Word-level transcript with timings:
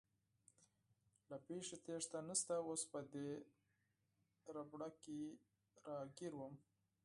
له 1.29 1.37
پېښې 1.47 1.77
تېښته 1.85 2.19
نشته، 2.27 2.55
اوس 2.67 2.81
په 2.91 2.99
دې 3.13 3.29
ربړه 4.55 4.89
کې 5.01 5.19
راګیر 5.87 6.33
ووم. 6.35 6.55